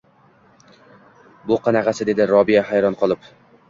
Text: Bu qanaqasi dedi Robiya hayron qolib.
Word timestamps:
Bu 1.53 1.59
qanaqasi 1.69 2.11
dedi 2.13 2.31
Robiya 2.35 2.69
hayron 2.75 3.03
qolib. 3.07 3.35